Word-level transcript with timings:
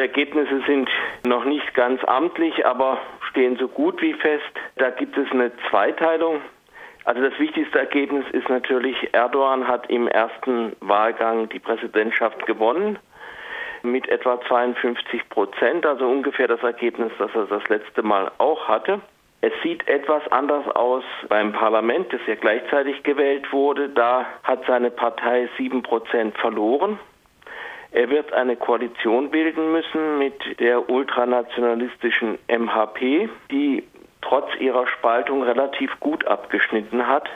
Ergebnisse 0.00 0.62
sind 0.66 0.88
noch 1.26 1.44
nicht 1.44 1.74
ganz 1.74 2.02
amtlich, 2.04 2.66
aber 2.66 2.98
stehen 3.30 3.56
so 3.56 3.68
gut 3.68 4.00
wie 4.00 4.14
fest. 4.14 4.44
Da 4.76 4.90
gibt 4.90 5.16
es 5.16 5.30
eine 5.30 5.52
Zweiteilung. 5.68 6.40
Also 7.04 7.22
das 7.22 7.38
wichtigste 7.38 7.78
Ergebnis 7.78 8.24
ist 8.32 8.48
natürlich, 8.48 8.96
Erdogan 9.12 9.68
hat 9.68 9.90
im 9.90 10.08
ersten 10.08 10.74
Wahlgang 10.80 11.48
die 11.50 11.58
Präsidentschaft 11.58 12.46
gewonnen 12.46 12.98
mit 13.82 14.08
etwa 14.08 14.40
52 14.40 15.28
Prozent, 15.28 15.84
also 15.84 16.06
ungefähr 16.06 16.48
das 16.48 16.62
Ergebnis, 16.62 17.12
das 17.18 17.30
er 17.34 17.44
das 17.46 17.68
letzte 17.68 18.02
Mal 18.02 18.30
auch 18.38 18.66
hatte. 18.68 19.00
Es 19.42 19.52
sieht 19.62 19.86
etwas 19.88 20.26
anders 20.32 20.66
aus 20.74 21.04
beim 21.28 21.52
Parlament, 21.52 22.10
das 22.10 22.20
ja 22.26 22.34
gleichzeitig 22.34 23.02
gewählt 23.02 23.52
wurde. 23.52 23.90
Da 23.90 24.24
hat 24.42 24.64
seine 24.66 24.90
Partei 24.90 25.50
sieben 25.58 25.82
Prozent 25.82 26.34
verloren. 26.38 26.98
Er 27.94 28.10
wird 28.10 28.32
eine 28.32 28.56
Koalition 28.56 29.30
bilden 29.30 29.70
müssen 29.70 30.18
mit 30.18 30.58
der 30.58 30.90
ultranationalistischen 30.90 32.38
MHP, 32.48 33.28
die 33.52 33.84
trotz 34.20 34.48
ihrer 34.58 34.88
Spaltung 34.88 35.44
relativ 35.44 35.92
gut 36.00 36.26
abgeschnitten 36.26 37.06
hat. 37.06 37.28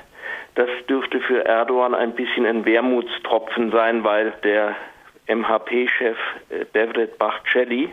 Das 0.56 0.68
dürfte 0.88 1.20
für 1.20 1.44
Erdogan 1.44 1.94
ein 1.94 2.12
bisschen 2.12 2.44
ein 2.44 2.64
Wermutstropfen 2.64 3.70
sein, 3.70 4.02
weil 4.02 4.32
der 4.42 4.74
MHP-Chef 5.28 6.18
äh, 6.48 6.64
Devlet 6.74 7.16
Bahçeli 7.20 7.90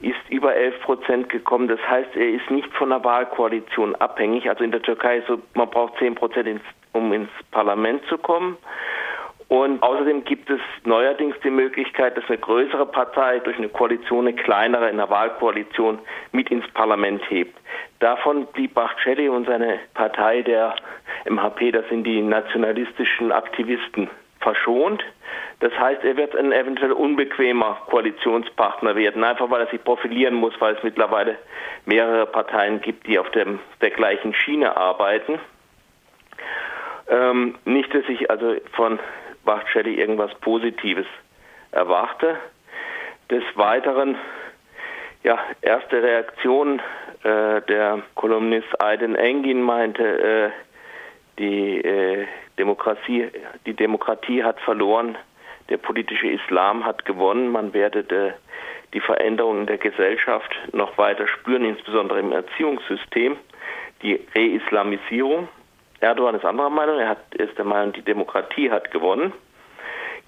ist 0.00 0.28
über 0.28 0.56
11 0.56 0.80
Prozent 0.80 1.28
gekommen. 1.28 1.68
Das 1.68 1.80
heißt, 1.88 2.16
er 2.16 2.30
ist 2.30 2.50
nicht 2.50 2.72
von 2.74 2.88
der 2.88 3.04
Wahlkoalition 3.04 3.94
abhängig. 3.94 4.48
Also 4.48 4.64
in 4.64 4.72
der 4.72 4.82
Türkei 4.82 5.22
so, 5.28 5.40
man 5.54 5.70
braucht 5.70 5.98
10 5.98 6.16
Prozent, 6.16 6.60
um 6.92 7.12
ins 7.12 7.30
Parlament 7.52 8.04
zu 8.06 8.18
kommen. 8.18 8.56
Und 9.50 9.82
außerdem 9.82 10.22
gibt 10.22 10.48
es 10.48 10.60
neuerdings 10.84 11.34
die 11.42 11.50
Möglichkeit, 11.50 12.16
dass 12.16 12.24
eine 12.28 12.38
größere 12.38 12.86
Partei 12.86 13.40
durch 13.40 13.58
eine 13.58 13.68
Koalition 13.68 14.28
eine 14.28 14.36
kleinere 14.36 14.88
in 14.88 14.98
der 14.98 15.10
Wahlkoalition 15.10 15.98
mit 16.30 16.52
ins 16.52 16.68
Parlament 16.68 17.20
hebt. 17.28 17.58
Davon 17.98 18.46
blieb 18.46 18.74
Bachcelli 18.74 19.28
und 19.28 19.48
seine 19.48 19.80
Partei, 19.94 20.42
der 20.42 20.76
MHP, 21.28 21.72
das 21.72 21.88
sind 21.88 22.04
die 22.04 22.22
nationalistischen 22.22 23.32
Aktivisten, 23.32 24.08
verschont. 24.38 25.02
Das 25.58 25.76
heißt, 25.76 26.04
er 26.04 26.16
wird 26.16 26.36
ein 26.36 26.52
eventuell 26.52 26.92
unbequemer 26.92 27.76
Koalitionspartner 27.86 28.94
werden, 28.94 29.24
einfach 29.24 29.50
weil 29.50 29.62
er 29.62 29.66
sich 29.66 29.82
profilieren 29.82 30.34
muss, 30.34 30.54
weil 30.60 30.76
es 30.76 30.82
mittlerweile 30.84 31.36
mehrere 31.86 32.26
Parteien 32.26 32.80
gibt, 32.80 33.08
die 33.08 33.18
auf 33.18 33.30
dem, 33.32 33.58
der 33.80 33.90
gleichen 33.90 34.32
Schiene 34.32 34.76
arbeiten. 34.76 35.40
Ähm, 37.08 37.56
nicht, 37.64 37.92
dass 37.92 38.08
ich 38.08 38.30
also 38.30 38.54
von 38.74 39.00
Bachcelli 39.50 39.94
irgendwas 39.94 40.32
Positives 40.36 41.06
erwarte. 41.72 42.36
Des 43.30 43.42
Weiteren, 43.56 44.16
ja, 45.24 45.40
erste 45.60 46.00
Reaktion, 46.00 46.80
äh, 47.24 47.60
der 47.62 48.02
Kolumnist 48.14 48.68
Aydin 48.80 49.16
Engin 49.16 49.60
meinte, 49.60 50.04
äh, 50.04 50.50
die 51.40 51.80
äh, 51.80 52.28
Demokratie, 52.58 53.28
die 53.66 53.74
Demokratie 53.74 54.44
hat 54.44 54.60
verloren, 54.60 55.18
der 55.68 55.78
politische 55.78 56.28
Islam 56.28 56.84
hat 56.84 57.04
gewonnen, 57.04 57.50
man 57.50 57.74
werde 57.74 58.04
de, 58.04 58.32
die 58.94 59.00
Veränderungen 59.00 59.66
der 59.66 59.78
Gesellschaft 59.78 60.52
noch 60.72 60.96
weiter 60.96 61.26
spüren, 61.26 61.64
insbesondere 61.64 62.20
im 62.20 62.30
Erziehungssystem, 62.30 63.36
die 64.02 64.20
Reislamisierung. 64.36 65.48
Erdogan 66.00 66.34
ist 66.34 66.44
anderer 66.44 66.70
Meinung, 66.70 66.98
er 66.98 67.10
hat, 67.10 67.34
ist 67.34 67.56
der 67.58 67.64
Meinung, 67.64 67.92
die 67.92 68.02
Demokratie 68.02 68.70
hat 68.70 68.90
gewonnen 68.90 69.32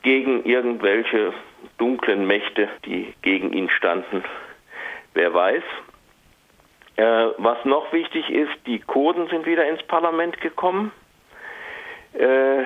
gegen 0.03 0.45
irgendwelche 0.45 1.33
dunklen 1.79 2.27
Mächte, 2.27 2.69
die 2.85 3.15
gegen 3.23 3.53
ihn 3.53 3.71
standen. 3.71 4.25
Wer 5.15 5.33
weiß. 5.33 5.63
Äh, 6.97 7.27
was 7.39 7.65
noch 7.65 7.93
wichtig 7.93 8.29
ist, 8.31 8.53
die 8.67 8.81
Kurden 8.81 9.29
sind 9.29 9.47
wieder 9.47 9.67
ins 9.67 9.83
Parlament 9.85 10.41
gekommen. 10.41 10.93
Äh, 12.13 12.65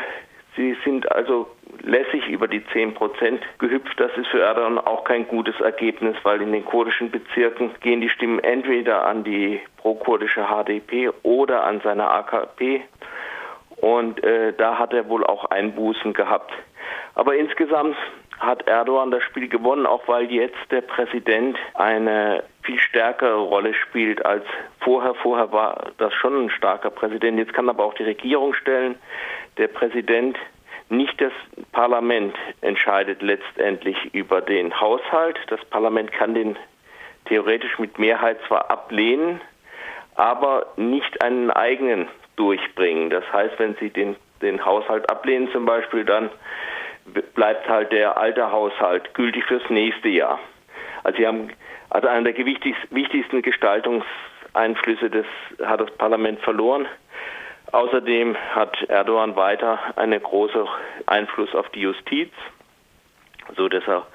sie 0.57 0.77
sind 0.85 1.11
also 1.13 1.47
lässig 1.83 2.27
über 2.29 2.49
die 2.49 2.65
10 2.73 2.95
Prozent 2.95 3.43
gehüpft. 3.59 3.99
Das 4.01 4.11
ist 4.17 4.27
für 4.29 4.41
Erdogan 4.41 4.79
auch 4.79 5.05
kein 5.05 5.29
gutes 5.29 5.59
Ergebnis, 5.61 6.17
weil 6.23 6.43
in 6.43 6.53
den 6.53 6.65
kurdischen 6.65 7.11
Bezirken 7.11 7.71
gehen 7.81 8.01
die 8.01 8.09
Stimmen 8.09 8.41
entweder 8.41 9.07
an 9.07 9.25
die 9.25 9.61
pro-kurdische 9.77 10.47
HDP 10.47 11.11
oder 11.23 11.65
an 11.65 11.81
seine 11.83 12.09
AKP. 12.09 12.83
Und 13.77 14.23
äh, 14.25 14.53
da 14.55 14.79
hat 14.79 14.95
er 14.95 15.09
wohl 15.09 15.25
auch 15.25 15.45
Einbußen 15.47 16.15
gehabt. 16.15 16.53
Aber 17.15 17.37
insgesamt 17.37 17.97
hat 18.39 18.67
Erdogan 18.67 19.11
das 19.11 19.23
Spiel 19.23 19.49
gewonnen, 19.49 19.87
auch 19.87 20.07
weil 20.09 20.31
jetzt 20.31 20.59
der 20.71 20.83
Präsident 20.83 21.57
eine 21.75 22.43
viel 22.63 22.79
stärkere 22.79 23.39
Rolle 23.39 23.73
spielt 23.75 24.25
als 24.27 24.45
vorher. 24.81 25.15
Vorher 25.15 25.53
war 25.53 25.93
das 25.99 26.13
schon 26.15 26.47
ein 26.47 26.51
starker 26.51 26.91
Präsident. 26.91 27.39
Jetzt 27.39 27.55
kann 27.55 27.69
aber 27.69 27.85
auch 27.85 27.95
die 27.95 28.03
Regierung 28.03 28.55
stellen. 28.55 28.97
Der 29.59 29.69
Präsident, 29.69 30.37
nicht 30.89 31.21
das 31.21 31.33
Parlament 31.73 32.35
entscheidet 32.61 33.23
letztendlich 33.23 33.97
über 34.15 34.41
den 34.41 34.79
Haushalt. 34.81 35.39
Das 35.49 35.65
Parlament 35.67 36.13
kann 36.13 36.35
den 36.35 36.57
theoretisch 37.25 37.79
mit 37.79 37.99
Mehrheit 37.99 38.39
zwar 38.47 38.71
ablehnen, 38.71 39.41
aber 40.15 40.67
nicht 40.77 41.23
einen 41.23 41.51
eigenen 41.51 42.09
durchbringen. 42.37 43.11
Das 43.11 43.25
heißt, 43.33 43.59
wenn 43.59 43.75
Sie 43.77 43.91
den, 43.91 44.17
den 44.43 44.65
Haushalt 44.65 45.11
ablehnen 45.11 45.51
zum 45.51 45.67
Beispiel, 45.67 46.05
dann 46.05 46.31
bleibt 47.35 47.69
halt 47.69 47.93
der 47.93 48.17
alte 48.17 48.51
Haushalt 48.51 49.15
gültig 49.15 49.45
fürs 49.45 49.69
nächste 49.71 50.09
Jahr. 50.09 50.39
Also 51.05 51.19
sie 51.19 51.27
haben 51.27 51.51
also 51.91 52.09
einer 52.09 52.33
der 52.33 52.45
wichtigsten 52.45 53.43
Gestaltungseinflüsse 53.43 55.09
des, 55.11 55.27
hat 55.65 55.81
das 55.81 55.91
Parlament 55.93 56.41
verloren. 56.41 56.87
Außerdem 57.73 58.37
hat 58.55 58.83
Erdogan 58.85 59.37
weiter 59.37 59.79
einen 59.97 60.23
großen 60.23 60.67
Einfluss 61.07 61.55
auf 61.55 61.69
die 61.71 61.81
Justiz, 61.81 62.31
so 63.57 63.69
dass 63.69 63.87
er 63.87 64.07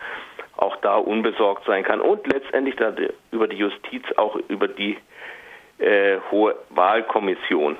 auch 0.58 0.78
da 0.78 0.96
unbesorgt 0.96 1.66
sein 1.66 1.84
kann 1.84 2.02
und 2.02 2.26
letztendlich 2.32 2.76
über 3.32 3.48
die 3.48 3.58
Justiz 3.58 4.04
auch 4.16 4.36
über 4.48 4.68
die 4.68 4.98
äh, 5.80 6.20
hohe 6.30 6.56
Wahlkommission. 6.70 7.78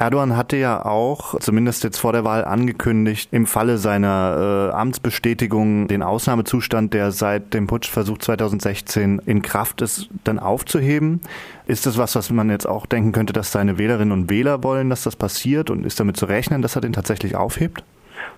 Erdogan 0.00 0.34
hatte 0.34 0.56
ja 0.56 0.86
auch, 0.86 1.38
zumindest 1.40 1.84
jetzt 1.84 1.98
vor 1.98 2.14
der 2.14 2.24
Wahl, 2.24 2.46
angekündigt, 2.46 3.28
im 3.32 3.46
Falle 3.46 3.76
seiner 3.76 4.70
äh, 4.72 4.74
Amtsbestätigung 4.74 5.88
den 5.88 6.02
Ausnahmezustand, 6.02 6.94
der 6.94 7.12
seit 7.12 7.52
dem 7.52 7.66
Putschversuch 7.66 8.16
2016 8.16 9.20
in 9.26 9.42
Kraft 9.42 9.82
ist, 9.82 10.08
dann 10.24 10.38
aufzuheben. 10.38 11.20
Ist 11.66 11.84
das 11.84 11.98
was, 11.98 12.14
was 12.16 12.30
man 12.30 12.48
jetzt 12.48 12.66
auch 12.66 12.86
denken 12.86 13.12
könnte, 13.12 13.34
dass 13.34 13.52
seine 13.52 13.76
Wählerinnen 13.76 14.12
und 14.12 14.30
Wähler 14.30 14.64
wollen, 14.64 14.88
dass 14.88 15.02
das 15.02 15.16
passiert 15.16 15.68
und 15.68 15.84
ist 15.84 16.00
damit 16.00 16.16
zu 16.16 16.24
rechnen, 16.24 16.62
dass 16.62 16.76
er 16.76 16.80
den 16.80 16.94
tatsächlich 16.94 17.36
aufhebt? 17.36 17.84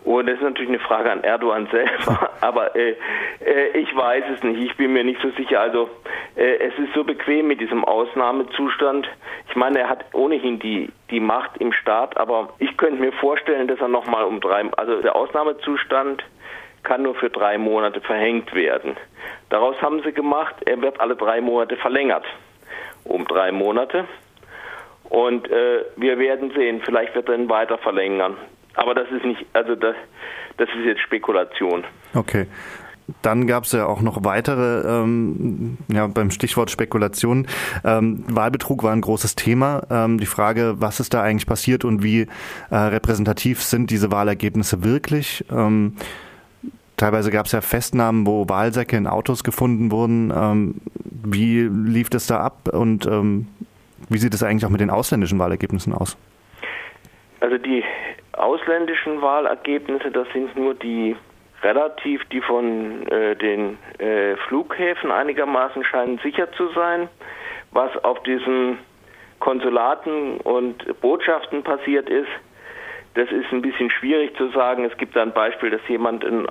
Oh, 0.04 0.20
das 0.22 0.34
ist 0.34 0.42
natürlich 0.42 0.68
eine 0.68 0.80
Frage 0.80 1.12
an 1.12 1.22
Erdogan 1.22 1.68
selber, 1.70 2.30
aber 2.40 2.74
äh, 2.74 2.96
äh, 3.44 3.78
ich 3.78 3.94
weiß 3.94 4.24
es 4.34 4.42
nicht. 4.42 4.60
Ich 4.60 4.76
bin 4.76 4.92
mir 4.92 5.04
nicht 5.04 5.20
so 5.22 5.30
sicher. 5.30 5.60
Also 5.60 5.90
äh, 6.36 6.56
es 6.56 6.78
ist 6.78 6.92
so 6.94 7.04
bequem 7.04 7.46
mit 7.46 7.60
diesem 7.60 7.84
Ausnahmezustand. 7.84 9.08
Ich 9.48 9.56
meine, 9.56 9.80
er 9.80 9.88
hat 9.88 10.04
ohnehin 10.12 10.58
die 10.58 10.90
die 11.10 11.20
Macht 11.20 11.58
im 11.58 11.72
Staat, 11.72 12.16
aber 12.16 12.54
ich 12.58 12.76
könnte 12.76 13.00
mir 13.00 13.12
vorstellen, 13.12 13.68
dass 13.68 13.80
er 13.80 13.88
nochmal 13.88 14.24
um 14.24 14.40
drei, 14.40 14.64
also 14.76 15.00
der 15.02 15.14
Ausnahmezustand 15.14 16.24
kann 16.82 17.02
nur 17.02 17.14
für 17.14 17.30
drei 17.30 17.58
Monate 17.58 18.00
verhängt 18.00 18.52
werden. 18.54 18.96
Daraus 19.50 19.80
haben 19.80 20.02
sie 20.02 20.12
gemacht, 20.12 20.56
er 20.66 20.80
wird 20.82 21.00
alle 21.00 21.14
drei 21.14 21.40
Monate 21.40 21.76
verlängert 21.76 22.24
um 23.04 23.26
drei 23.26 23.52
Monate. 23.52 24.06
Und 25.08 25.50
äh, 25.50 25.84
wir 25.96 26.18
werden 26.18 26.52
sehen, 26.52 26.80
vielleicht 26.84 27.14
wird 27.14 27.28
er 27.28 27.34
ihn 27.34 27.48
weiter 27.50 27.78
verlängern. 27.78 28.36
Aber 28.74 28.94
das 28.94 29.10
ist 29.10 29.24
nicht, 29.24 29.44
also 29.52 29.74
das, 29.74 29.96
das 30.56 30.68
ist 30.68 30.84
jetzt 30.84 31.00
Spekulation. 31.00 31.84
Okay. 32.14 32.46
Dann 33.20 33.46
gab 33.46 33.64
es 33.64 33.72
ja 33.72 33.86
auch 33.86 34.00
noch 34.00 34.24
weitere, 34.24 34.88
ähm, 34.88 35.76
ja, 35.88 36.06
beim 36.06 36.30
Stichwort 36.30 36.70
Spekulation. 36.70 37.46
Ähm, 37.84 38.24
Wahlbetrug 38.28 38.84
war 38.84 38.92
ein 38.92 39.00
großes 39.00 39.34
Thema. 39.34 39.82
Ähm, 39.90 40.18
die 40.18 40.26
Frage, 40.26 40.76
was 40.78 41.00
ist 41.00 41.12
da 41.12 41.22
eigentlich 41.22 41.46
passiert 41.46 41.84
und 41.84 42.02
wie 42.02 42.26
äh, 42.70 42.76
repräsentativ 42.76 43.62
sind 43.62 43.90
diese 43.90 44.12
Wahlergebnisse 44.12 44.84
wirklich? 44.84 45.44
Ähm, 45.50 45.96
teilweise 46.96 47.30
gab 47.30 47.46
es 47.46 47.52
ja 47.52 47.60
Festnahmen, 47.60 48.26
wo 48.26 48.48
Wahlsäcke 48.48 48.96
in 48.96 49.06
Autos 49.06 49.42
gefunden 49.44 49.90
wurden. 49.90 50.32
Ähm, 50.34 50.74
wie 51.04 51.62
lief 51.62 52.08
das 52.08 52.28
da 52.28 52.40
ab 52.40 52.68
und 52.72 53.04
ähm, 53.06 53.48
wie 54.08 54.18
sieht 54.18 54.32
es 54.32 54.42
eigentlich 54.42 54.64
auch 54.64 54.70
mit 54.70 54.80
den 54.80 54.90
ausländischen 54.90 55.38
Wahlergebnissen 55.38 55.92
aus? 55.92 56.16
Also 57.40 57.58
die 57.58 57.82
ausländischen 58.42 59.22
Wahlergebnisse, 59.22 60.10
das 60.10 60.28
sind 60.32 60.56
nur 60.56 60.74
die 60.74 61.16
relativ, 61.62 62.24
die 62.26 62.40
von 62.40 63.06
äh, 63.06 63.36
den 63.36 63.78
äh, 63.98 64.36
Flughäfen 64.48 65.10
einigermaßen 65.10 65.84
scheinen 65.84 66.18
sicher 66.18 66.50
zu 66.52 66.68
sein. 66.70 67.08
Was 67.70 67.96
auf 68.04 68.22
diesen 68.24 68.78
Konsulaten 69.38 70.38
und 70.38 71.00
Botschaften 71.00 71.62
passiert 71.62 72.08
ist, 72.10 72.28
das 73.14 73.30
ist 73.30 73.50
ein 73.52 73.62
bisschen 73.62 73.90
schwierig 73.90 74.36
zu 74.36 74.48
sagen. 74.48 74.84
Es 74.84 74.96
gibt 74.96 75.16
ein 75.16 75.32
Beispiel, 75.32 75.70
dass 75.70 75.86
jemand 75.88 76.24
ein, 76.24 76.46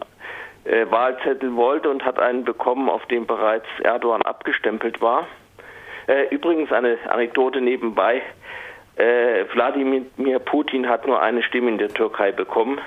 äh, 0.64 0.90
Wahlzettel 0.90 1.56
wollte 1.56 1.90
und 1.90 2.06
hat 2.06 2.20
einen 2.20 2.44
bekommen, 2.44 2.90
auf 2.90 3.06
dem 3.08 3.26
bereits 3.26 3.68
Erdogan 3.84 4.22
abgestempelt 4.22 5.02
war. 5.02 5.28
Äh, 6.08 6.28
übrigens 6.34 6.72
eine 6.72 6.98
Anekdote 7.08 7.62
nebenbei. 7.62 8.22
Äh, 9.02 9.46
Wladimir 9.56 10.40
Putin 10.46 10.88
hat 10.88 11.08
nur 11.08 11.20
eine 11.20 11.42
Stimme 11.42 11.72
in 11.72 11.80
der 11.80 11.90
Türkei 11.90 12.32
bekommen. 12.32 12.80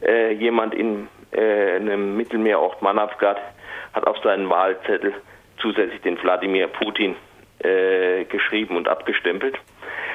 Äh, 0.00 0.34
jemand 0.34 0.74
in 0.74 1.08
äh, 1.32 1.74
einem 1.74 2.16
Mittelmeerort 2.16 2.80
Manavgat 2.82 3.38
hat 3.94 4.06
auf 4.06 4.18
seinen 4.22 4.48
Wahlzettel 4.48 5.12
zusätzlich 5.58 6.00
den 6.02 6.22
Wladimir 6.22 6.68
Putin 6.68 7.16
äh, 7.58 8.24
geschrieben 8.26 8.76
und 8.76 8.86
abgestempelt. 8.86 9.58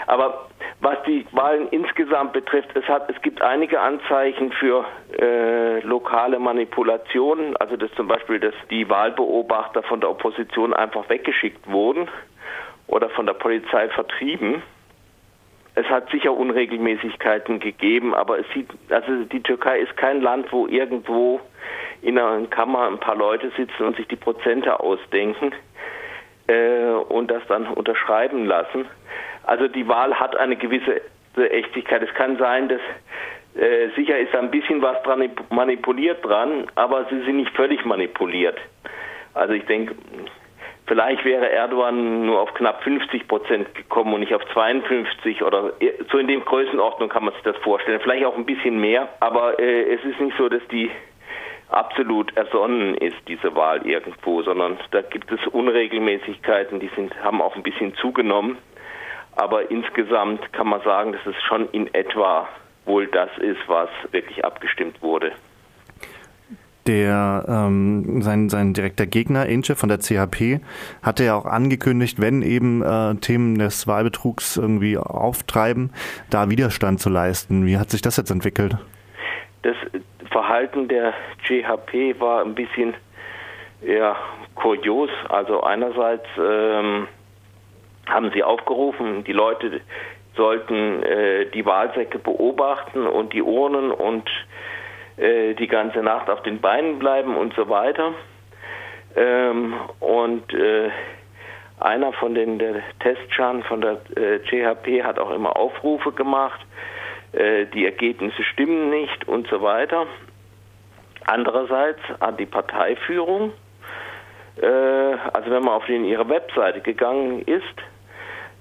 Aber 0.06 0.48
was 0.80 1.04
die 1.04 1.26
Wahlen 1.34 1.68
insgesamt 1.72 2.32
betrifft, 2.32 2.70
es, 2.74 2.86
hat, 2.86 3.10
es 3.10 3.22
gibt 3.22 3.42
einige 3.42 3.82
Anzeichen 3.82 4.54
für 4.54 4.86
äh, 5.20 5.82
lokale 5.82 6.40
Manipulationen, 6.40 7.58
also 7.58 7.76
dass 7.76 7.92
zum 7.96 8.08
Beispiel, 8.08 8.40
dass 8.40 8.56
die 8.72 8.88
Wahlbeobachter 8.88 9.84
von 9.84 10.00
der 10.00 10.10
Opposition 10.10 10.74
einfach 10.74 11.10
weggeschickt 11.10 11.70
wurden 11.70 12.08
oder 12.88 13.10
von 13.10 13.26
der 13.26 13.34
Polizei 13.34 13.90
vertrieben. 13.90 14.64
Es 15.78 15.86
hat 15.92 16.10
sicher 16.10 16.36
Unregelmäßigkeiten 16.36 17.60
gegeben, 17.60 18.16
aber 18.16 18.40
es 18.40 18.48
sieht, 18.52 18.68
also 18.90 19.26
die 19.26 19.44
Türkei 19.44 19.78
ist 19.78 19.96
kein 19.96 20.22
Land, 20.22 20.52
wo 20.52 20.66
irgendwo 20.66 21.40
in 22.02 22.18
einer 22.18 22.48
Kammer 22.48 22.88
ein 22.88 23.00
paar 23.00 23.16
Leute 23.16 23.52
sitzen 23.56 23.84
und 23.84 23.96
sich 23.96 24.08
die 24.08 24.16
Prozente 24.16 24.80
ausdenken 24.80 25.52
äh, 26.48 26.94
und 27.10 27.30
das 27.30 27.44
dann 27.48 27.68
unterschreiben 27.68 28.48
lassen. 28.48 28.86
Also 29.44 29.68
die 29.68 29.88
Wahl 29.88 30.20
hat 30.20 30.36
eine 30.36 30.56
gewisse 30.56 31.00
Echtigkeit. 31.36 32.02
Es 32.02 32.14
kann 32.16 32.40
sein, 32.40 32.70
dass 32.70 32.82
äh, 33.54 33.90
sicher 33.96 34.18
ist 34.18 34.34
ein 34.34 34.50
bisschen 34.50 34.82
was 34.82 35.00
dran 35.04 35.30
manipuliert 35.52 36.26
dran, 36.26 36.66
aber 36.74 37.06
sie 37.12 37.22
sind 37.22 37.38
nicht 37.38 37.56
völlig 37.56 37.86
manipuliert. 37.86 38.58
Also 39.36 39.54
ich 39.54 39.66
denke, 39.66 39.94
vielleicht 40.88 41.24
wäre 41.26 41.50
Erdogan 41.50 42.26
nur 42.26 42.42
auf 42.42 42.54
knapp 42.54 42.84
50 42.84 43.28
Prozent 43.28 43.76
gekommen 43.76 44.14
und 44.14 44.22
nicht 44.22 44.34
auf 44.34 44.44
52 44.54 45.44
oder 45.44 45.74
so 46.12 46.18
in 46.18 46.28
dem 46.28 46.44
Größenordnung 46.44 47.10
kann 47.10 47.26
man 47.26 47.34
sich 47.34 47.44
das 47.44 47.58
vorstellen. 47.58 48.00
Vielleicht 48.02 48.26
auch 48.26 48.36
ein 48.36 48.46
bisschen 48.46 48.80
mehr, 48.80 49.10
aber 49.20 49.60
äh, 49.60 49.94
es 49.94 50.04
ist 50.04 50.20
nicht 50.20 50.38
so, 50.38 50.50
dass 50.50 50.66
die 50.72 50.90
absolut 51.70 52.36
ersonnen 52.38 52.96
ist, 52.96 53.18
diese 53.28 53.56
Wahl 53.56 53.86
irgendwo, 53.86 54.42
sondern 54.42 54.78
da 54.92 55.02
gibt 55.02 55.32
es 55.32 55.46
Unregelmäßigkeiten, 55.48 56.80
die 56.80 56.90
sind, 56.96 57.14
haben 57.24 57.42
auch 57.42 57.56
ein 57.56 57.64
bisschen 57.64 57.94
zugenommen. 57.96 58.58
Aber 59.36 59.70
insgesamt 59.70 60.52
kann 60.54 60.68
man 60.68 60.82
sagen, 60.82 61.12
dass 61.12 61.26
es 61.26 61.36
schon 61.44 61.70
in 61.72 61.94
etwa 61.94 62.48
wohl 62.86 63.08
das 63.08 63.30
ist, 63.38 63.60
was 63.68 63.90
wirklich 64.12 64.44
abgestimmt 64.44 65.02
wurde. 65.02 65.34
Der 66.88 67.44
ähm, 67.48 68.22
sein, 68.22 68.48
sein 68.48 68.74
direkter 68.74 69.06
Gegner, 69.06 69.46
Inche 69.46 69.76
von 69.76 69.90
der 69.90 70.00
CHP, 70.00 70.62
hatte 71.04 71.26
ja 71.26 71.36
auch 71.36 71.46
angekündigt, 71.46 72.22
wenn 72.22 72.42
eben 72.42 72.82
äh, 72.82 73.16
Themen 73.16 73.60
des 73.60 73.88
Wahlbetrugs 73.88 74.56
irgendwie 74.56 74.98
auftreiben, 74.98 75.92
da 76.30 76.50
Widerstand 76.50 77.02
zu 77.02 77.10
leisten. 77.10 77.66
Wie 77.66 77.78
hat 77.78 77.90
sich 77.90 78.02
das 78.02 78.16
jetzt 78.16 78.32
entwickelt? 78.32 78.78
Das 79.64 79.76
Verhalten 80.32 80.88
der 80.88 81.14
CHP 81.46 82.20
war 82.20 82.44
ein 82.46 82.56
bisschen 82.56 82.94
ja, 83.82 84.16
kurios. 84.56 85.10
Also 85.30 85.62
einerseits 85.62 86.28
ähm, 86.40 87.08
haben 88.08 88.32
sie 88.34 88.44
aufgerufen, 88.44 89.24
die 89.26 89.34
Leute 89.34 89.82
sollten 90.36 91.04
äh, 91.04 91.48
die 91.48 91.66
Wahlsäcke 91.66 92.20
beobachten 92.20 93.06
und 93.06 93.34
die 93.34 93.42
Urnen 93.42 93.92
und 93.92 94.30
äh, 95.18 95.56
die 95.56 95.68
ganze 95.68 96.00
Nacht 96.00 96.30
auf 96.30 96.44
den 96.44 96.62
Beinen 96.62 97.00
bleiben 97.00 97.36
und 97.36 97.54
so 97.56 97.70
weiter. 97.70 98.14
Ähm, 99.16 99.74
und 100.00 100.54
äh, 100.54 100.90
einer 101.80 102.14
von 102.14 102.36
den 102.36 102.60
der 102.60 102.82
Testschan 103.00 103.64
von 103.64 103.82
der 103.82 104.00
äh, 104.16 104.40
CHP 104.40 105.04
hat 105.04 105.20
auch 105.20 105.32
immer 105.32 105.58
Aufrufe 105.58 106.12
gemacht, 106.12 106.60
äh, 107.34 107.66
die 107.68 107.86
Ergebnisse 107.86 108.44
stimmen 108.44 108.90
nicht 108.90 109.28
und 109.28 109.48
so 109.48 109.62
weiter. 109.62 110.08
Andererseits 111.26 112.00
hat 112.20 112.40
die 112.40 112.46
Parteiführung, 112.46 113.54
äh, 114.62 114.66
also 114.66 115.52
wenn 115.52 115.64
man 115.64 115.74
auf 115.74 115.86
den, 115.86 116.06
ihre 116.06 116.30
Webseite 116.30 116.82
gegangen 116.82 117.42
ist, 117.42 117.64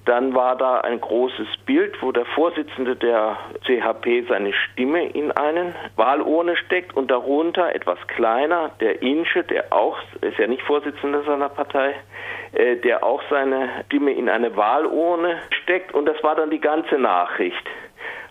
dann 0.06 0.34
war 0.34 0.56
da 0.56 0.80
ein 0.80 1.00
großes 1.00 1.48
Bild, 1.66 2.00
wo 2.00 2.12
der 2.12 2.24
Vorsitzende 2.26 2.94
der 2.94 3.36
CHP 3.64 4.26
seine 4.28 4.52
Stimme 4.52 5.08
in 5.08 5.32
einen 5.32 5.74
Wahlurne 5.96 6.56
steckt 6.56 6.96
und 6.96 7.10
darunter 7.10 7.74
etwas 7.74 7.98
kleiner 8.06 8.70
der 8.80 9.02
Insche, 9.02 9.42
der 9.42 9.72
auch, 9.72 9.98
ist 10.20 10.38
ja 10.38 10.46
nicht 10.46 10.62
Vorsitzender 10.62 11.24
seiner 11.24 11.48
Partei, 11.48 11.96
äh, 12.52 12.76
der 12.76 13.02
auch 13.02 13.20
seine 13.28 13.68
Stimme 13.86 14.12
in 14.12 14.28
eine 14.28 14.56
Wahlurne 14.56 15.38
steckt 15.62 15.92
und 15.92 16.06
das 16.06 16.22
war 16.22 16.36
dann 16.36 16.50
die 16.50 16.60
ganze 16.60 16.98
Nachricht. 16.98 17.66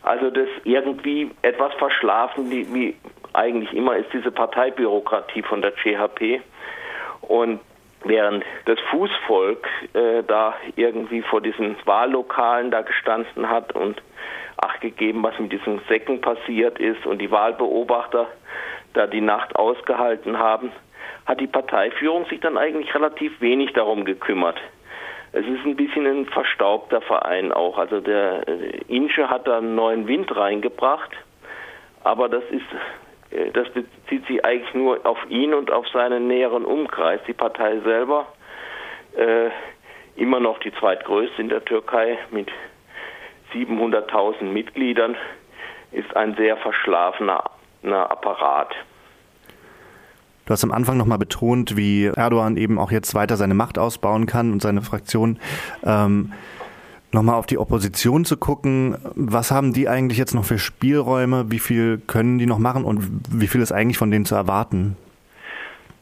Also 0.02 0.30
das 0.30 0.48
irgendwie 0.64 1.32
etwas 1.42 1.74
verschlafen, 1.74 2.50
wie, 2.52 2.74
wie 2.74 2.96
eigentlich 3.34 3.74
immer 3.74 3.98
ist 3.98 4.14
diese 4.14 4.32
Parteibürokratie 4.32 5.42
von 5.42 5.62
der 5.62 5.74
CHP 5.74 6.42
und 7.22 7.60
während 8.06 8.44
das 8.66 8.80
Fußvolk 8.92 9.68
äh, 9.94 10.24
da 10.24 10.56
irgendwie 10.76 11.22
vor 11.22 11.42
diesen 11.42 11.76
Wahllokalen 11.86 12.72
da 12.72 12.82
gestanden 12.82 13.50
hat 13.50 13.76
und 13.76 14.02
Acht 14.58 14.80
gegeben, 14.80 15.22
was 15.22 15.38
mit 15.38 15.52
diesen 15.52 15.82
Säcken 15.90 16.22
passiert 16.22 16.80
ist 16.80 17.06
und 17.06 17.20
die 17.20 17.30
Wahlbeobachter 17.30 18.28
da 18.94 19.06
die 19.06 19.20
Nacht 19.20 19.56
ausgehalten 19.58 20.40
haben, 20.40 20.72
hat 21.26 21.42
die 21.42 21.48
Parteiführung 21.48 22.26
sich 22.28 22.40
dann 22.40 22.58
eigentlich 22.58 22.94
relativ 22.96 23.42
wenig 23.42 23.74
darum 23.74 24.06
gekümmert. 24.06 24.58
Es 25.34 25.46
ist 25.46 25.66
ein 25.66 25.76
bisschen 25.76 26.06
ein 26.06 26.26
verstaubter 26.28 27.02
Verein 27.02 27.52
auch. 27.52 27.78
Also 27.78 28.00
der 28.00 28.48
äh, 28.48 28.82
Insche 28.88 29.30
hat 29.30 29.46
da 29.48 29.58
einen 29.58 29.76
neuen 29.76 30.08
Wind 30.08 30.34
reingebracht, 30.34 31.12
aber 32.06 32.30
das 32.30 32.44
ist 32.52 32.64
das 33.54 33.68
bezieht 33.70 34.26
sich 34.28 34.44
eigentlich 34.46 34.74
nur 34.74 35.06
auf 35.06 35.18
ihn 35.30 35.54
und 35.54 35.72
auf 35.72 35.88
seinen 35.90 36.28
näheren 36.28 36.66
Umkreis. 36.66 37.20
Die 37.28 37.34
Partei 37.34 37.80
selber, 37.82 38.28
äh, 39.16 39.50
immer 40.16 40.40
noch 40.40 40.60
die 40.60 40.74
zweitgrößte 40.74 41.42
in 41.42 41.50
der 41.50 41.64
Türkei 41.64 42.18
mit 42.32 42.50
700.000 43.54 44.44
Mitgliedern, 44.44 45.16
ist 45.92 46.16
ein 46.16 46.36
sehr 46.36 46.58
verschlafener 46.58 47.44
Apparat. 47.84 48.74
Du 50.46 50.52
hast 50.52 50.64
am 50.64 50.72
Anfang 50.72 50.98
nochmal 50.98 51.18
betont, 51.18 51.76
wie 51.76 52.06
Erdogan 52.06 52.58
eben 52.58 52.78
auch 52.78 52.92
jetzt 52.92 53.16
weiter 53.16 53.36
seine 53.36 53.56
Macht 53.56 53.80
ausbauen 53.80 54.28
kann 54.28 54.52
und 54.52 54.62
seine 54.62 54.82
Fraktion. 54.82 55.40
Ähm, 55.84 56.34
nochmal 57.16 57.36
auf 57.36 57.48
die 57.48 57.58
Opposition 57.58 58.26
zu 58.26 58.38
gucken. 58.38 58.98
Was 59.16 59.50
haben 59.50 59.74
die 59.74 59.90
eigentlich 59.90 60.20
jetzt 60.20 60.36
noch 60.36 60.46
für 60.46 60.60
Spielräume? 60.60 61.46
Wie 61.50 61.60
viel 61.60 62.00
können 62.06 62.38
die 62.38 62.46
noch 62.46 62.60
machen 62.60 62.86
und 62.86 63.00
wie 63.32 63.48
viel 63.48 63.62
ist 63.62 63.72
eigentlich 63.72 63.98
von 63.98 64.12
denen 64.12 64.26
zu 64.26 64.36
erwarten? 64.36 64.96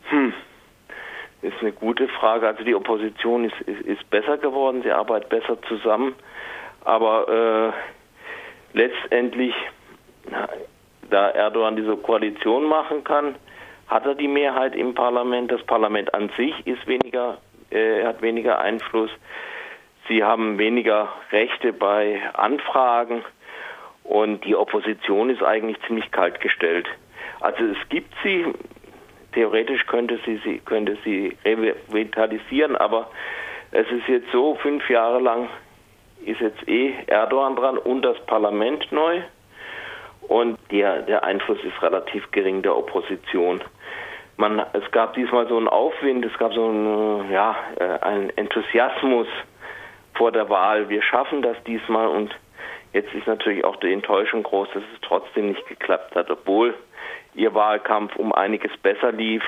Hm. 0.09 0.33
Ist 1.41 1.61
eine 1.61 1.71
gute 1.71 2.09
Frage. 2.09 2.47
Also 2.47 2.63
die 2.65 2.75
Opposition 2.75 3.45
ist, 3.45 3.59
ist, 3.61 3.81
ist 3.81 4.09
besser 4.09 4.37
geworden, 4.37 4.81
sie 4.83 4.91
arbeitet 4.91 5.29
besser 5.29 5.57
zusammen. 5.69 6.13
Aber 6.83 7.73
äh, 8.73 8.77
letztendlich, 8.77 9.53
da 11.09 11.29
Erdogan 11.29 11.77
diese 11.77 11.95
Koalition 11.95 12.65
machen 12.65 13.03
kann, 13.03 13.35
hat 13.87 14.05
er 14.05 14.15
die 14.15 14.27
Mehrheit 14.27 14.75
im 14.75 14.93
Parlament. 14.93 15.51
Das 15.51 15.63
Parlament 15.63 16.13
an 16.13 16.29
sich 16.35 16.65
ist 16.65 16.85
weniger, 16.87 17.37
äh, 17.69 18.03
hat 18.03 18.21
weniger 18.21 18.59
Einfluss. 18.59 19.11
Sie 20.07 20.23
haben 20.23 20.57
weniger 20.57 21.09
Rechte 21.31 21.71
bei 21.71 22.21
Anfragen 22.33 23.23
und 24.03 24.43
die 24.43 24.55
Opposition 24.55 25.29
ist 25.29 25.41
eigentlich 25.41 25.77
ziemlich 25.87 26.11
kalt 26.11 26.41
gestellt. 26.41 26.87
Also 27.39 27.63
es 27.63 27.89
gibt 27.89 28.13
sie, 28.23 28.45
theoretisch 29.33 29.85
könnte 29.85 30.19
sie, 30.25 30.41
sie, 30.43 30.59
könnte 30.59 30.97
sie 31.03 31.37
revitalisieren, 31.45 32.75
aber 32.75 33.09
es 33.71 33.87
ist 33.91 34.07
jetzt 34.07 34.31
so, 34.31 34.55
fünf 34.55 34.89
Jahre 34.89 35.19
lang 35.19 35.49
ist 36.25 36.41
jetzt 36.41 36.67
eh 36.67 36.93
Erdogan 37.07 37.55
dran 37.55 37.77
und 37.77 38.01
das 38.03 38.19
Parlament 38.25 38.91
neu 38.91 39.21
und 40.27 40.57
der, 40.71 41.01
der 41.03 41.23
Einfluss 41.23 41.59
ist 41.63 41.81
relativ 41.81 42.29
gering 42.31 42.61
der 42.61 42.77
Opposition. 42.77 43.61
Man, 44.37 44.63
es 44.73 44.89
gab 44.91 45.13
diesmal 45.13 45.47
so 45.47 45.57
einen 45.57 45.67
Aufwind, 45.67 46.25
es 46.25 46.37
gab 46.37 46.53
so 46.53 46.67
einen, 46.67 47.31
ja, 47.31 47.55
äh, 47.79 47.99
einen 48.01 48.29
Enthusiasmus, 48.35 49.27
vor 50.15 50.31
der 50.31 50.49
Wahl, 50.49 50.89
wir 50.89 51.01
schaffen 51.01 51.41
das 51.41 51.57
diesmal 51.65 52.07
und 52.07 52.33
jetzt 52.93 53.13
ist 53.13 53.27
natürlich 53.27 53.63
auch 53.63 53.75
die 53.77 53.91
Enttäuschung 53.91 54.43
groß, 54.43 54.69
dass 54.73 54.83
es 54.93 55.01
trotzdem 55.01 55.49
nicht 55.49 55.67
geklappt 55.67 56.15
hat, 56.15 56.29
obwohl 56.29 56.73
ihr 57.33 57.53
Wahlkampf 57.53 58.15
um 58.15 58.31
einiges 58.33 58.75
besser 58.77 59.11
lief 59.11 59.43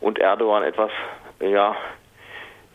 und 0.00 0.18
Erdogan 0.18 0.64
etwas, 0.64 0.90
ja, 1.40 1.76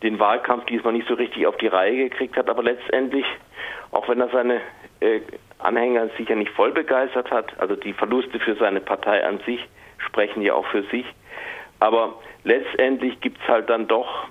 den 0.04 0.20
Wahlkampf 0.20 0.66
diesmal 0.66 0.94
nicht 0.94 1.08
so 1.08 1.16
richtig 1.16 1.48
auf 1.48 1.58
die 1.58 1.68
Reihe 1.68 2.10
gekriegt 2.10 2.38
hat, 2.38 2.50
aber 2.50 2.64
letztendlich, 2.64 3.26
auch 3.92 4.08
wenn 4.08 4.22
er 4.22 4.30
seine 4.30 4.62
äh, 5.00 5.22
Anhänger 5.60 6.10
sicher 6.18 6.36
nicht 6.36 6.52
voll 6.52 6.72
begeistert 6.72 7.32
hat, 7.32 7.60
also 7.60 7.76
die 7.76 7.94
Verluste 7.94 8.40
für 8.40 8.56
seine 8.56 8.80
Partei 8.80 9.26
an 9.26 9.40
sich 9.46 9.60
sprechen 9.98 10.42
ja 10.42 10.54
auch 10.54 10.68
für 10.68 10.84
sich. 10.84 11.06
Aber 11.80 12.16
letztendlich 12.44 13.20
gibt 13.22 13.42
es 13.42 13.48
halt 13.48 13.70
dann 13.70 13.88
doch 13.88 14.28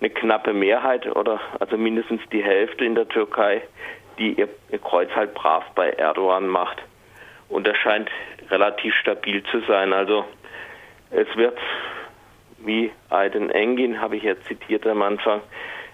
eine 0.00 0.10
knappe 0.10 0.52
Mehrheit 0.52 1.06
oder 1.14 1.40
also 1.58 1.76
mindestens 1.76 2.22
die 2.32 2.42
Hälfte 2.42 2.84
in 2.84 2.94
der 2.94 3.08
Türkei, 3.08 3.62
die 4.18 4.32
ihr, 4.34 4.48
ihr 4.70 4.78
Kreuz 4.78 5.10
halt 5.14 5.34
brav 5.34 5.64
bei 5.74 5.90
Erdogan 5.90 6.48
macht. 6.48 6.82
Und 7.48 7.66
das 7.66 7.76
scheint 7.76 8.10
relativ 8.50 8.94
stabil 8.94 9.42
zu 9.50 9.60
sein. 9.60 9.92
Also 9.92 10.24
es 11.10 11.26
wird, 11.36 11.58
wie 12.58 12.90
Aydin 13.10 13.50
Engin, 13.50 14.00
habe 14.00 14.16
ich 14.16 14.22
ja 14.22 14.34
zitiert 14.46 14.86
am 14.86 15.02
Anfang, 15.02 15.40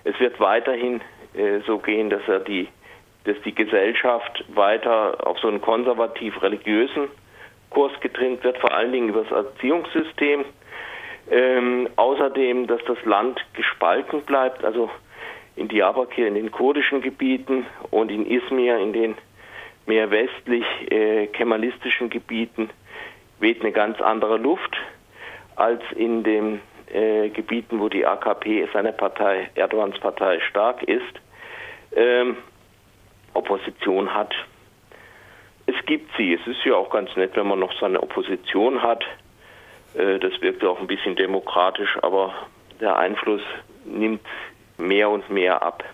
es 0.04 0.18
wird 0.20 0.38
weiterhin 0.38 1.00
äh, 1.34 1.60
so 1.66 1.78
gehen, 1.78 2.10
dass 2.10 2.22
er 2.28 2.40
die, 2.40 2.68
dass 3.24 3.36
die 3.44 3.54
Gesellschaft 3.54 4.44
weiter 4.54 5.26
auf 5.26 5.38
so 5.40 5.48
einen 5.48 5.60
konservativ-religiösen 5.60 7.08
Kurs 7.70 7.92
getrimmt 8.00 8.44
wird, 8.44 8.58
vor 8.58 8.72
allen 8.72 8.92
Dingen 8.92 9.08
über 9.08 9.22
das 9.24 9.32
Erziehungssystem. 9.32 10.44
Ähm, 11.30 11.88
außerdem, 11.96 12.66
dass 12.66 12.80
das 12.86 13.02
Land 13.04 13.44
gespalten 13.54 14.22
bleibt, 14.22 14.64
also 14.64 14.90
in 15.56 15.68
Diyarbakir 15.68 16.28
in 16.28 16.34
den 16.34 16.52
kurdischen 16.52 17.00
Gebieten 17.00 17.66
und 17.90 18.10
in 18.10 18.26
Izmir 18.26 18.78
in 18.78 18.92
den 18.92 19.16
mehr 19.86 20.10
westlich 20.10 20.64
äh, 20.90 21.26
kemalistischen 21.28 22.10
Gebieten 22.10 22.70
weht 23.38 23.60
eine 23.60 23.72
ganz 23.72 24.00
andere 24.00 24.36
Luft 24.36 24.76
als 25.56 25.82
in 25.94 26.22
den 26.22 26.60
äh, 26.92 27.30
Gebieten, 27.30 27.80
wo 27.80 27.88
die 27.88 28.06
AKP, 28.06 28.68
seine 28.72 28.92
Partei, 28.92 29.50
Erdogans 29.54 29.98
Partei, 29.98 30.40
stark 30.40 30.82
ist, 30.82 31.02
ähm, 31.94 32.36
Opposition 33.34 34.12
hat. 34.14 34.34
Es 35.66 35.74
gibt 35.86 36.10
sie. 36.16 36.34
Es 36.34 36.46
ist 36.46 36.64
ja 36.64 36.74
auch 36.74 36.90
ganz 36.90 37.14
nett, 37.16 37.32
wenn 37.34 37.46
man 37.46 37.58
noch 37.58 37.72
seine 37.80 38.02
Opposition 38.02 38.82
hat. 38.82 39.04
Äh, 39.96 40.18
das 40.18 40.32
wirkt 40.40 40.64
auch 40.64 40.80
ein 40.80 40.86
bisschen 40.86 41.16
demokratisch, 41.16 41.98
aber 42.02 42.34
der 42.80 42.96
Einfluss 42.96 43.42
nimmt 43.84 44.20
mehr 44.76 45.08
und 45.10 45.28
mehr 45.30 45.62
ab. 45.62 45.84